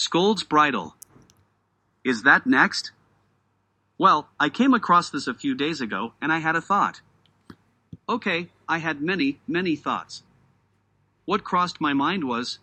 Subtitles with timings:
[0.00, 0.96] Scold's Bridal.
[2.04, 2.92] Is that next?
[3.98, 7.02] Well, I came across this a few days ago, and I had a thought.
[8.08, 10.22] Okay, I had many, many thoughts.
[11.26, 12.60] What crossed my mind was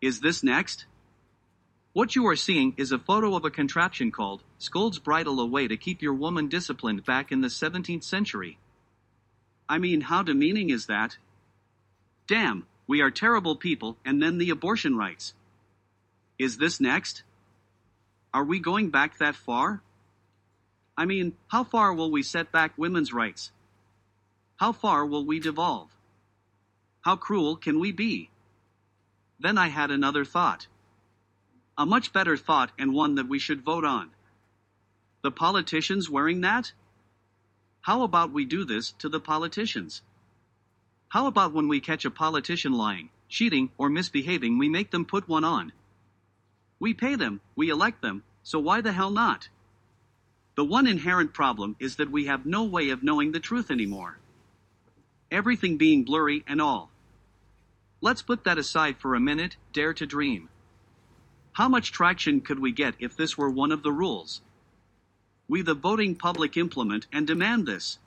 [0.00, 0.86] Is this next?
[1.92, 5.66] What you are seeing is a photo of a contraption called Scold's Bridle, a way
[5.66, 8.56] to keep your woman disciplined back in the 17th century.
[9.68, 11.16] I mean, how demeaning is that?
[12.28, 15.34] Damn, we are terrible people, and then the abortion rights.
[16.38, 17.22] Is this next?
[18.34, 19.82] Are we going back that far?
[20.96, 23.52] I mean, how far will we set back women's rights?
[24.56, 25.90] How far will we devolve?
[27.00, 28.30] How cruel can we be?
[29.38, 30.66] Then I had another thought.
[31.78, 34.10] A much better thought and one that we should vote on.
[35.22, 36.72] The politicians wearing that?
[37.82, 40.02] How about we do this to the politicians?
[41.08, 45.28] How about when we catch a politician lying, cheating, or misbehaving, we make them put
[45.28, 45.72] one on?
[46.78, 49.48] We pay them, we elect them, so why the hell not?
[50.56, 54.18] The one inherent problem is that we have no way of knowing the truth anymore.
[55.30, 56.90] Everything being blurry and all.
[58.00, 60.48] Let's put that aside for a minute, dare to dream.
[61.52, 64.42] How much traction could we get if this were one of the rules?
[65.48, 67.98] We, the voting public, implement and demand this.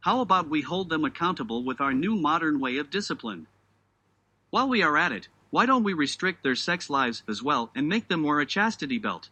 [0.00, 3.46] How about we hold them accountable with our new modern way of discipline?
[4.50, 7.88] While we are at it, why don't we restrict their sex lives as well and
[7.88, 9.28] make them wear a chastity belt?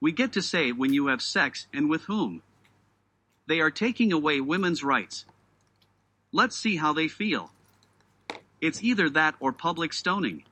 [0.00, 2.40] We get to say when you have sex and with whom.
[3.48, 5.24] They are taking away women's rights.
[6.30, 7.50] Let's see how they feel.
[8.60, 10.44] It's either that or public stoning.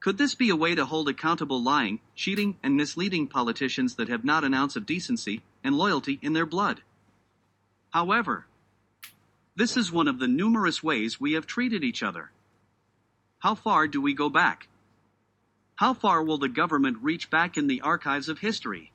[0.00, 4.24] Could this be a way to hold accountable lying, cheating, and misleading politicians that have
[4.24, 6.80] not an ounce of decency and loyalty in their blood?
[7.90, 8.46] However,
[9.56, 12.30] this is one of the numerous ways we have treated each other.
[13.40, 14.66] How far do we go back?
[15.76, 18.90] How far will the government reach back in the archives of history?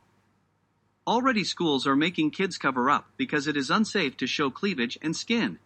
[1.08, 5.16] Already schools are making kids cover up because it is unsafe to show cleavage and
[5.16, 5.60] skin.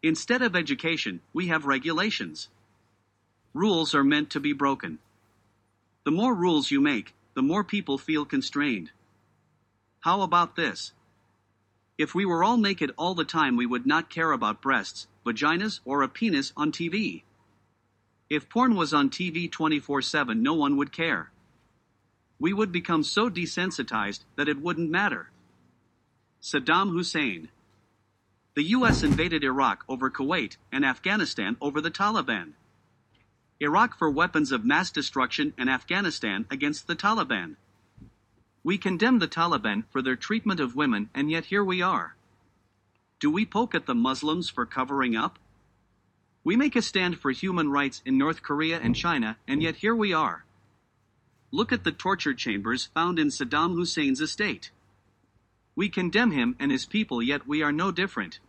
[0.00, 2.48] Instead of education, we have regulations.
[3.52, 4.98] Rules are meant to be broken.
[6.04, 8.90] The more rules you make, the more people feel constrained.
[10.00, 10.92] How about this?
[11.98, 15.80] If we were all naked all the time, we would not care about breasts, vaginas,
[15.84, 17.22] or a penis on TV.
[18.32, 21.30] If porn was on TV 24 7, no one would care.
[22.38, 25.28] We would become so desensitized that it wouldn't matter.
[26.40, 27.50] Saddam Hussein.
[28.54, 32.54] The US invaded Iraq over Kuwait and Afghanistan over the Taliban.
[33.60, 37.56] Iraq for weapons of mass destruction and Afghanistan against the Taliban.
[38.64, 42.16] We condemn the Taliban for their treatment of women, and yet here we are.
[43.20, 45.38] Do we poke at the Muslims for covering up?
[46.44, 49.94] We make a stand for human rights in North Korea and China, and yet here
[49.94, 50.44] we are.
[51.52, 54.70] Look at the torture chambers found in Saddam Hussein's estate.
[55.76, 58.40] We condemn him and his people, yet we are no different.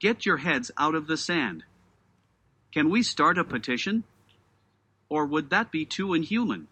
[0.00, 1.64] Get your heads out of the sand.
[2.72, 4.04] Can we start a petition?
[5.08, 6.68] Or would that be too inhuman?